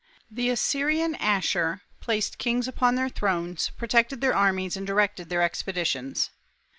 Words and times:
The 0.31 0.49
Assyrian 0.49 1.13
Asshur 1.19 1.81
placed 1.99 2.39
kings 2.39 2.67
upon 2.67 2.95
their 2.95 3.07
thrones, 3.07 3.69
protected 3.77 4.19
their 4.19 4.33
armies, 4.35 4.75
and 4.75 4.87
directed 4.87 5.29
their 5.29 5.43
expeditions. 5.43 6.31